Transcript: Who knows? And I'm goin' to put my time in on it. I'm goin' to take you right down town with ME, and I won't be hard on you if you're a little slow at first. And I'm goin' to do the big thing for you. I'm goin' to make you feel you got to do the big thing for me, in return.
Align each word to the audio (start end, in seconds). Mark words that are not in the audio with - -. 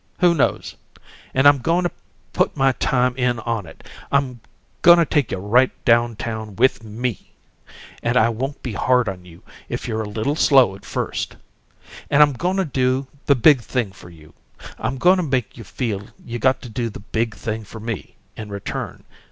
Who 0.17 0.33
knows? 0.33 0.77
And 1.31 1.47
I'm 1.47 1.59
goin' 1.59 1.83
to 1.83 1.91
put 2.33 2.57
my 2.57 2.71
time 2.71 3.15
in 3.17 3.37
on 3.41 3.67
it. 3.67 3.83
I'm 4.11 4.41
goin' 4.81 4.97
to 4.97 5.05
take 5.05 5.31
you 5.31 5.37
right 5.37 5.69
down 5.85 6.15
town 6.15 6.55
with 6.55 6.81
ME, 6.83 7.35
and 8.01 8.17
I 8.17 8.29
won't 8.29 8.63
be 8.63 8.73
hard 8.73 9.07
on 9.07 9.25
you 9.25 9.43
if 9.69 9.87
you're 9.87 10.01
a 10.01 10.09
little 10.09 10.35
slow 10.35 10.73
at 10.75 10.85
first. 10.85 11.35
And 12.09 12.23
I'm 12.23 12.33
goin' 12.33 12.57
to 12.57 12.65
do 12.65 13.05
the 13.27 13.35
big 13.35 13.61
thing 13.61 13.91
for 13.91 14.09
you. 14.09 14.33
I'm 14.79 14.97
goin' 14.97 15.17
to 15.17 15.23
make 15.23 15.55
you 15.55 15.63
feel 15.63 16.07
you 16.25 16.39
got 16.39 16.63
to 16.63 16.69
do 16.69 16.89
the 16.89 16.99
big 17.01 17.35
thing 17.35 17.63
for 17.63 17.79
me, 17.79 18.15
in 18.35 18.49
return. 18.49 19.03